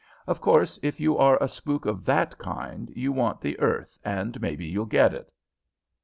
[0.25, 4.41] "Of course, if you are a spook of that kind you want the earth, and
[4.41, 5.31] maybe you'll get it."